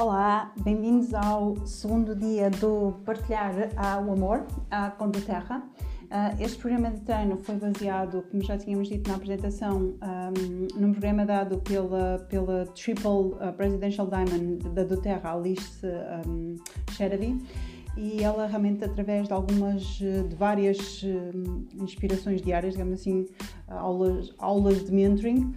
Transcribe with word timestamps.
Olá, 0.00 0.50
bem-vindos 0.62 1.12
ao 1.12 1.54
segundo 1.66 2.16
dia 2.16 2.48
do 2.48 2.94
Partilhar 3.04 3.52
o 4.02 4.12
Amor 4.12 4.46
com 4.96 5.10
do 5.10 5.20
Terra. 5.20 5.62
Ah, 6.10 6.34
este 6.40 6.56
programa 6.56 6.90
de 6.90 7.02
treino 7.02 7.36
foi 7.36 7.56
baseado, 7.56 8.24
como 8.30 8.42
já 8.42 8.56
tínhamos 8.56 8.88
dito 8.88 9.10
na 9.10 9.16
apresentação, 9.16 9.76
um, 9.76 10.80
num 10.80 10.92
programa 10.92 11.26
dado 11.26 11.58
pela, 11.58 12.18
pela 12.30 12.64
Triple 12.68 13.10
uh, 13.10 13.52
Presidential 13.54 14.06
Diamond 14.06 14.70
da 14.70 14.84
Doterra, 14.84 15.34
Alice 15.34 15.86
um, 16.26 16.56
e 17.96 18.22
ela 18.22 18.46
realmente 18.46 18.84
através 18.84 19.26
de 19.26 19.32
algumas, 19.32 19.82
de 19.82 20.34
várias 20.36 21.04
inspirações 21.74 22.40
diárias, 22.40 22.74
digamos 22.74 23.00
assim, 23.00 23.26
aulas, 23.66 24.32
aulas 24.38 24.84
de 24.84 24.92
mentoring, 24.92 25.54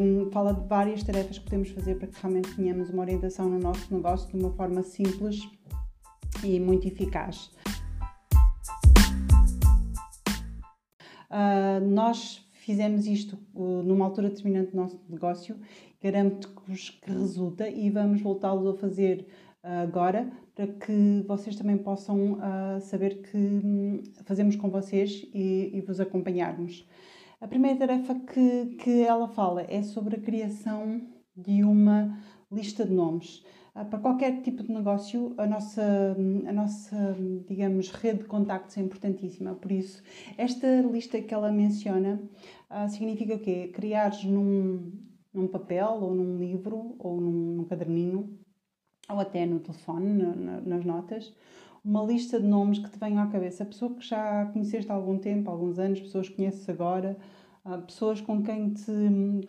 um, 0.00 0.30
fala 0.30 0.52
de 0.54 0.66
várias 0.68 1.02
tarefas 1.02 1.38
que 1.38 1.44
podemos 1.44 1.70
fazer 1.70 1.96
para 1.96 2.08
que 2.08 2.20
realmente 2.20 2.54
tenhamos 2.54 2.90
uma 2.90 3.02
orientação 3.02 3.48
no 3.48 3.58
nosso 3.58 3.92
negócio 3.94 4.28
de 4.30 4.36
uma 4.36 4.52
forma 4.52 4.82
simples 4.82 5.48
e 6.44 6.60
muito 6.60 6.86
eficaz. 6.86 7.50
Uh, 11.30 11.80
nós 11.88 12.46
fizemos 12.52 13.06
isto 13.06 13.38
numa 13.54 14.04
altura 14.04 14.28
determinante 14.28 14.72
do 14.72 14.76
nosso 14.76 15.00
negócio, 15.08 15.56
garanto-vos 16.02 16.90
que 16.90 17.10
resulta 17.10 17.68
e 17.68 17.90
vamos 17.90 18.20
voltá-lo 18.20 18.68
a 18.68 18.76
fazer 18.76 19.26
agora 19.62 20.30
para 20.54 20.66
que 20.66 21.24
vocês 21.26 21.56
também 21.56 21.78
possam 21.78 22.38
saber 22.80 23.22
que 23.22 23.36
um, 23.36 24.02
fazemos 24.24 24.56
com 24.56 24.68
vocês 24.68 25.26
e, 25.32 25.70
e, 25.72 25.80
vos 25.80 25.98
acompanharmos. 26.00 26.86
A 27.40 27.48
primeira 27.48 27.78
tarefa 27.78 28.14
que, 28.14 28.76
que 28.76 29.02
ela 29.02 29.28
fala 29.28 29.62
é 29.68 29.82
sobre 29.82 30.16
a 30.16 30.20
criação 30.20 31.02
de 31.36 31.64
uma 31.64 32.18
lista 32.50 32.84
de 32.84 32.92
nomes. 32.92 33.42
Ah, 33.74 33.86
para 33.86 33.98
qualquer 34.00 34.42
tipo 34.42 34.62
de 34.62 34.70
negócio, 34.70 35.34
a 35.38 35.46
nossa, 35.46 36.14
a 36.46 36.52
nossa, 36.52 37.16
digamos, 37.48 37.90
rede 37.90 38.18
de 38.18 38.24
contactos 38.26 38.76
é 38.76 38.82
importantíssima. 38.82 39.54
Por 39.54 39.72
isso, 39.72 40.02
esta 40.36 40.82
lista 40.82 41.20
que 41.22 41.32
ela 41.32 41.50
menciona 41.50 42.20
uh, 42.70 42.88
significa 42.90 43.34
o 43.34 43.38
quê? 43.38 43.68
Criares 43.72 44.24
num, 44.24 44.92
num 45.32 45.48
papel, 45.48 45.88
ou 46.02 46.14
num 46.14 46.36
livro, 46.36 46.96
ou 46.98 47.18
num, 47.18 47.56
num 47.56 47.64
caderninho, 47.64 48.38
ou 49.12 49.20
até 49.20 49.46
no 49.46 49.60
telefone, 49.60 50.12
na, 50.12 50.34
na, 50.34 50.60
nas 50.60 50.84
notas, 50.84 51.32
uma 51.84 52.02
lista 52.04 52.40
de 52.40 52.46
nomes 52.46 52.78
que 52.78 52.90
te 52.90 52.98
venham 52.98 53.22
à 53.22 53.26
cabeça. 53.26 53.62
A 53.62 53.66
pessoa 53.66 53.94
que 53.94 54.06
já 54.06 54.46
conheceste 54.46 54.90
há 54.90 54.94
algum 54.94 55.18
tempo, 55.18 55.50
há 55.50 55.52
alguns 55.52 55.78
anos, 55.78 56.00
pessoas 56.00 56.28
que 56.28 56.36
conheces 56.36 56.68
agora, 56.68 57.16
Há 57.64 57.78
pessoas 57.78 58.20
com 58.20 58.42
quem 58.42 58.70
te 58.70 58.92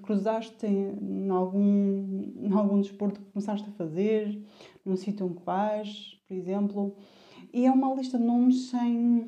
cruzaste 0.04 0.68
em, 0.68 1.26
em 1.26 1.30
algum, 1.32 2.32
em 2.38 2.52
algum 2.54 2.80
desporto 2.80 3.20
que 3.20 3.32
começaste 3.32 3.68
a 3.68 3.74
fazer, 3.74 4.40
num 4.86 4.96
sítio 4.96 5.26
onde 5.26 5.44
vais, 5.44 6.22
por 6.28 6.36
exemplo. 6.36 6.96
E 7.52 7.66
é 7.66 7.72
uma 7.72 7.92
lista 7.96 8.20
de 8.20 8.24
nomes 8.24 8.70
sem, 8.70 9.28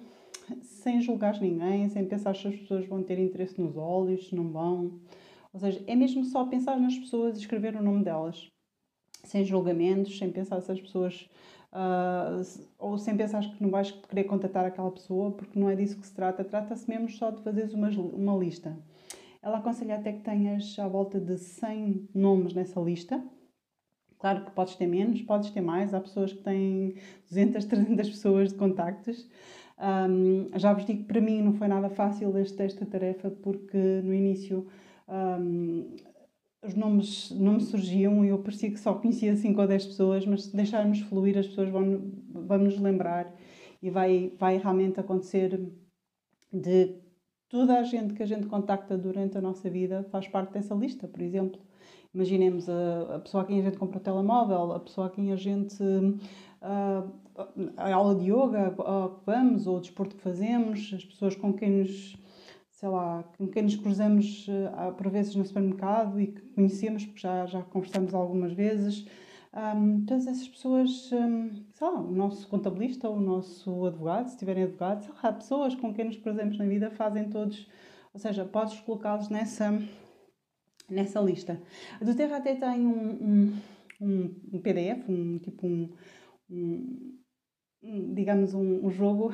sem 0.62 1.02
julgar 1.02 1.42
ninguém, 1.42 1.90
sem 1.90 2.06
pensar 2.06 2.36
se 2.36 2.48
as 2.48 2.56
pessoas 2.56 2.86
vão 2.86 3.02
ter 3.02 3.18
interesse 3.18 3.60
nos 3.60 3.76
olhos, 3.76 4.28
se 4.28 4.36
não 4.36 4.52
vão. 4.52 5.00
Ou 5.52 5.60
seja, 5.60 5.84
é 5.88 5.96
mesmo 5.96 6.24
só 6.24 6.46
pensar 6.46 6.80
nas 6.80 6.96
pessoas 6.96 7.38
e 7.38 7.40
escrever 7.42 7.76
o 7.76 7.82
nome 7.82 8.04
delas, 8.04 8.52
sem 9.26 9.44
julgamentos, 9.44 10.18
sem 10.18 10.32
pensar 10.32 10.62
se 10.62 10.72
as 10.72 10.80
pessoas 10.80 11.30
Uh, 11.76 12.40
ou 12.80 12.98
sem 12.98 13.18
pensar 13.18 13.42
que 13.42 13.62
não 13.62 13.70
vais 13.70 13.92
querer 13.92 14.24
contatar 14.24 14.64
aquela 14.64 14.90
pessoa, 14.90 15.32
porque 15.32 15.60
não 15.60 15.70
é 15.70 15.76
disso 15.76 16.00
que 16.00 16.08
se 16.08 16.14
trata, 16.16 16.42
trata-se 16.42 16.90
mesmo 16.90 17.10
só 17.10 17.32
de 17.32 17.44
fazeres 17.44 17.74
uma, 17.74 17.90
uma 17.90 18.38
lista. 18.38 18.78
Ela 19.44 19.58
aconselha 19.58 19.96
até 19.96 20.14
que 20.14 20.22
tenhas 20.22 20.80
à 20.80 20.88
volta 20.88 21.20
de 21.20 21.38
100 21.38 22.08
nomes 22.16 22.54
nessa 22.54 22.80
lista. 22.80 23.22
Claro 24.18 24.46
que 24.46 24.52
podes 24.52 24.76
ter 24.76 24.88
menos, 24.88 25.22
podes 25.22 25.52
ter 25.52 25.60
mais. 25.60 25.94
Há 25.94 26.00
pessoas 26.00 26.32
que 26.32 26.42
têm 26.42 26.96
200, 27.30 27.66
300 27.66 28.10
pessoas 28.10 28.54
de 28.54 28.58
contactos. 28.58 29.30
Um, 29.78 30.50
já 30.58 30.74
vos 30.74 30.86
digo 30.86 31.00
que 31.02 31.06
para 31.06 31.20
mim 31.20 31.42
não 31.42 31.54
foi 31.54 31.68
nada 31.68 31.90
fácil 31.90 32.36
este, 32.38 32.64
esta 32.64 32.86
tarefa, 32.86 33.30
porque 33.30 33.78
no 34.02 34.14
início 34.14 34.66
um, 35.08 35.94
os 36.66 36.76
nomes 36.76 37.32
não 37.32 37.54
me 37.54 37.62
surgiam 37.62 38.26
e 38.26 38.30
eu 38.30 38.40
parecia 38.40 38.72
que 38.72 38.80
só 38.80 38.94
conhecia 38.94 39.36
5 39.36 39.60
ou 39.60 39.68
10 39.68 39.86
pessoas, 39.88 40.26
mas 40.26 40.46
se 40.46 40.56
deixarmos 40.56 41.00
fluir, 41.02 41.38
as 41.38 41.48
pessoas 41.48 41.70
vão, 41.70 42.12
vão 42.30 42.58
nos 42.58 42.80
lembrar 42.80 43.34
e 43.82 43.90
vai, 43.90 44.34
vai 44.38 44.58
realmente 44.58 45.00
acontecer 45.00 45.72
de 46.52 46.96
toda 47.50 47.78
a 47.80 47.84
gente 47.84 48.14
que 48.14 48.24
a 48.24 48.26
gente 48.26 48.48
contacta 48.48 48.98
durante 48.98 49.38
a 49.38 49.42
nossa 49.42 49.70
vida 49.70 50.08
faz 50.12 50.28
parte 50.28 50.54
dessa 50.54 50.74
lista, 50.74 51.08
por 51.08 51.22
exemplo. 51.22 51.60
Imaginemos 52.14 52.70
a, 52.70 53.16
a 53.16 53.20
pessoa 53.20 53.44
a 53.44 53.46
quem 53.46 53.60
a 53.60 53.64
gente 53.64 53.78
compra 53.78 53.98
o 53.98 54.02
telemóvel, 54.02 54.72
a 54.72 54.80
pessoa 54.80 55.08
a 55.08 55.10
quem 55.10 55.32
a 55.32 55.36
gente. 55.36 55.84
Uh, 55.84 57.26
a 57.76 57.94
aula 57.94 58.16
de 58.16 58.32
yoga 58.32 58.72
que 58.72 59.26
vamos, 59.26 59.68
ou 59.68 59.78
o 59.78 59.82
desporto 59.82 60.16
que 60.16 60.22
fazemos, 60.22 60.92
as 60.96 61.04
pessoas 61.04 61.36
com 61.36 61.54
quem 61.54 61.70
nos 61.70 62.16
sei 62.86 62.92
lá, 62.92 63.24
com 63.36 63.48
quem 63.48 63.64
nos 63.64 63.76
cruzamos 63.76 64.48
uh, 64.48 64.94
por 64.94 65.10
vezes 65.10 65.34
no 65.34 65.44
supermercado 65.44 66.22
e 66.22 66.28
que 66.28 66.42
conhecemos, 66.52 67.04
porque 67.04 67.20
já, 67.20 67.44
já 67.48 67.64
conversamos 67.64 68.14
algumas 68.14 68.54
vezes. 68.54 69.08
Um, 69.52 70.06
todas 70.06 70.28
essas 70.28 70.48
pessoas, 70.48 71.12
um, 71.12 71.50
sei 71.74 71.88
lá, 71.88 72.00
o 72.00 72.12
nosso 72.12 72.48
contabilista, 72.48 73.10
o 73.10 73.20
nosso 73.20 73.88
advogado, 73.88 74.28
se 74.28 74.38
tiverem 74.38 74.66
advogados, 74.66 75.06
sei 75.06 75.16
lá, 75.24 75.34
pessoas 75.34 75.74
com 75.74 75.92
quem 75.96 76.06
nos 76.06 76.18
cruzamos 76.18 76.60
na 76.60 76.66
vida 76.68 76.92
fazem 76.92 77.28
todos, 77.28 77.68
ou 78.14 78.20
seja, 78.20 78.46
podes 78.46 78.80
colocá-los 78.82 79.30
nessa, 79.30 79.82
nessa 80.88 81.20
lista. 81.20 81.60
A 82.00 82.06
do 82.06 82.14
Terra 82.14 82.38
até 82.38 82.54
tem 82.54 82.86
um, 82.86 83.60
um, 84.00 84.36
um 84.54 84.62
PDF, 84.62 85.10
um 85.10 85.40
tipo 85.40 85.66
um, 85.66 85.90
um 86.52 87.18
digamos, 88.16 88.54
um, 88.54 88.86
um 88.86 88.90
jogo 88.90 89.28
uh, 89.28 89.34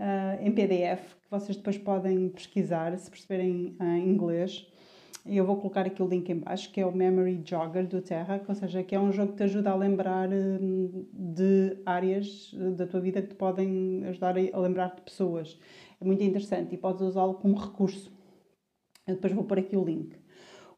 em 0.40 0.50
PDF 0.52 1.14
que 1.22 1.30
vocês 1.30 1.56
depois 1.56 1.76
podem 1.76 2.30
pesquisar 2.30 2.96
se 2.98 3.10
perceberem 3.10 3.76
em 3.80 4.08
inglês. 4.08 4.66
E 5.26 5.36
eu 5.36 5.44
vou 5.44 5.56
colocar 5.56 5.84
aqui 5.84 6.02
o 6.02 6.08
link 6.08 6.30
em 6.30 6.38
baixo, 6.38 6.72
que 6.72 6.80
é 6.80 6.86
o 6.86 6.90
Memory 6.90 7.42
Jogger 7.44 7.86
do 7.86 8.00
Terra, 8.00 8.40
ou 8.48 8.54
seja, 8.54 8.82
que 8.82 8.94
é 8.94 9.00
um 9.00 9.12
jogo 9.12 9.32
que 9.32 9.38
te 9.38 9.42
ajuda 9.42 9.70
a 9.70 9.76
lembrar 9.76 10.30
hum, 10.32 11.06
de 11.12 11.76
áreas 11.84 12.50
da 12.76 12.86
tua 12.86 13.00
vida 13.00 13.20
que 13.20 13.28
te 13.28 13.34
podem 13.34 14.04
ajudar 14.06 14.36
a 14.38 14.58
lembrar 14.58 14.94
de 14.94 15.02
pessoas. 15.02 15.60
É 16.00 16.04
muito 16.04 16.22
interessante 16.22 16.74
e 16.74 16.78
podes 16.78 17.02
usá-lo 17.02 17.34
como 17.34 17.56
recurso. 17.56 18.10
Eu 19.06 19.16
depois 19.16 19.34
vou 19.34 19.44
pôr 19.44 19.58
aqui 19.58 19.76
o 19.76 19.84
link. 19.84 20.16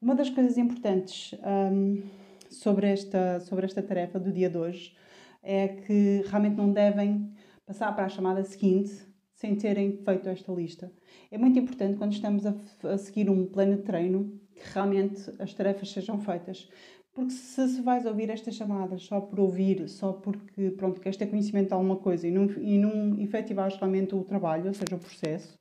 Uma 0.02 0.16
das 0.16 0.30
coisas 0.30 0.58
importantes 0.58 1.32
um, 1.72 2.02
sobre, 2.50 2.88
esta, 2.88 3.38
sobre 3.38 3.66
esta 3.66 3.82
tarefa 3.82 4.18
do 4.18 4.32
dia 4.32 4.50
de 4.50 4.58
hoje 4.58 4.96
é 5.42 5.68
que 5.68 6.22
realmente 6.26 6.56
não 6.56 6.72
devem 6.72 7.32
passar 7.66 7.94
para 7.94 8.06
a 8.06 8.08
chamada 8.08 8.42
seguinte 8.44 9.08
sem 9.32 9.56
terem 9.56 9.96
feito 10.04 10.28
esta 10.28 10.52
lista. 10.52 10.92
É 11.30 11.38
muito 11.38 11.58
importante 11.58 11.96
quando 11.96 12.12
estamos 12.12 12.44
a, 12.44 12.54
a 12.84 12.98
seguir 12.98 13.30
um 13.30 13.46
plano 13.46 13.76
de 13.76 13.82
treino 13.82 14.38
que 14.54 14.62
realmente 14.74 15.32
as 15.38 15.54
tarefas 15.54 15.90
sejam 15.90 16.20
feitas. 16.20 16.68
Porque 17.12 17.32
se, 17.32 17.68
se 17.68 17.82
vais 17.82 18.04
ouvir 18.06 18.30
estas 18.30 18.54
chamadas 18.54 19.02
só 19.02 19.20
por 19.20 19.40
ouvir, 19.40 19.88
só 19.88 20.12
porque 20.12 20.70
pronto, 20.72 21.00
queres 21.00 21.16
ter 21.16 21.26
conhecimento 21.26 21.68
de 21.68 21.74
alguma 21.74 21.96
coisa 21.96 22.28
e 22.28 22.30
não, 22.30 22.44
e 22.60 22.78
não 22.78 23.18
efetivares 23.18 23.76
realmente 23.76 24.14
o 24.14 24.22
trabalho, 24.22 24.68
ou 24.68 24.74
seja, 24.74 24.94
o 24.94 24.98
processo, 24.98 25.58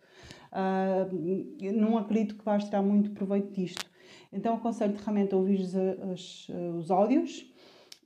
uh, 0.52 1.72
não 1.74 1.98
acredito 1.98 2.36
que 2.36 2.46
vais 2.46 2.66
tirar 2.66 2.82
muito 2.82 3.12
proveito 3.12 3.52
disto. 3.52 3.90
Então 4.32 4.56
aconselho-te 4.56 5.02
realmente 5.02 5.34
a 5.34 5.38
ouvir 5.38 5.62
os 5.62 6.92
áudios 6.92 7.52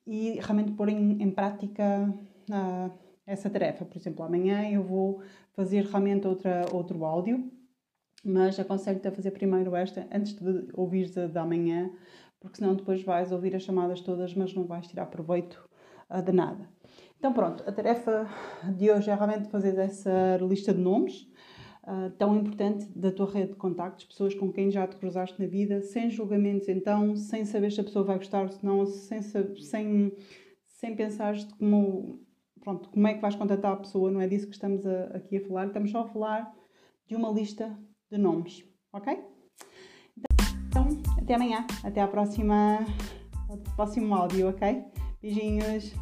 e 0.06 0.40
realmente 0.40 0.72
pôr 0.74 0.90
em, 0.90 1.22
em 1.22 1.32
prática 1.32 2.14
uh, 2.50 2.92
essa 3.26 3.50
tarefa. 3.50 3.86
Por 3.86 3.98
exemplo, 3.98 4.24
amanhã 4.24 4.70
eu 4.70 4.84
vou 4.84 5.22
fazer 5.54 5.86
realmente 5.86 6.28
outra, 6.28 6.66
outro 6.72 7.06
áudio, 7.06 7.52
mas 8.24 8.60
aconselho-te 8.60 9.08
a 9.08 9.12
fazer 9.12 9.32
primeiro 9.32 9.76
esta 9.76 10.08
antes 10.12 10.34
de 10.34 10.68
ouvir 10.74 11.10
da, 11.12 11.28
da 11.28 11.46
manhã, 11.46 11.92
porque 12.40 12.58
senão 12.58 12.76
depois 12.76 13.04
vais 13.04 13.32
ouvir 13.32 13.56
as 13.56 13.64
chamadas 13.64 14.02
todas, 14.02 14.34
mas 14.34 14.54
não 14.54 14.66
vais 14.66 14.88
tirar 14.88 15.06
proveito 15.08 15.68
uh, 16.10 16.22
de 16.22 16.32
nada. 16.32 16.68
Então 17.18 17.32
pronto, 17.32 17.64
a 17.68 17.72
tarefa 17.72 18.28
de 18.76 18.92
hoje 18.92 19.10
é 19.10 19.16
realmente 19.16 19.48
fazer 19.48 19.78
essa 19.78 20.38
lista 20.42 20.74
de 20.74 20.80
nomes 20.82 21.26
uh, 21.84 22.10
tão 22.18 22.36
importante 22.38 22.86
da 22.98 23.12
tua 23.12 23.30
rede 23.30 23.52
de 23.52 23.58
contactos, 23.58 24.06
pessoas 24.06 24.34
com 24.34 24.52
quem 24.52 24.72
já 24.72 24.88
te 24.88 24.98
cruzaste 24.98 25.40
na 25.42 25.48
vida, 25.48 25.82
sem 25.82 26.10
julgamentos 26.10 26.68
então, 26.68 27.16
sem 27.16 27.46
saber 27.46 27.72
se 27.72 27.82
a 27.82 27.84
pessoa 27.84 28.06
vai 28.06 28.18
gostar, 28.18 28.50
se 28.50 28.66
não, 28.66 28.86
sem, 28.86 29.22
sem, 29.22 30.12
sem 30.68 30.96
pensar 30.96 31.36
como, 31.58 32.20
pronto, 32.62 32.90
como 32.90 33.08
é 33.08 33.14
que 33.14 33.22
vais 33.22 33.36
contatar 33.36 33.74
a 33.74 33.78
pessoa, 33.78 34.12
não 34.12 34.22
é 34.22 34.28
disso 34.28 34.48
que 34.48 34.54
estamos 34.54 34.86
a, 34.86 35.06
aqui 35.16 35.38
a 35.38 35.48
falar, 35.48 35.68
estamos 35.68 35.92
só 35.92 36.02
a 36.02 36.08
falar 36.08 36.54
de 37.08 37.16
uma 37.16 37.30
lista 37.32 37.78
de 38.12 38.18
nomes, 38.18 38.64
ok? 38.92 39.20
Então, 40.68 40.88
até 41.18 41.36
amanhã, 41.36 41.66
até 41.84 42.02
à 42.02 42.08
próxima, 42.08 42.80
ao 43.50 43.58
próximo 43.76 44.14
áudio, 44.16 44.50
ok? 44.50 44.84
Beijinhos! 45.22 45.94